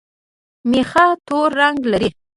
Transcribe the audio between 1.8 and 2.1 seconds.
لري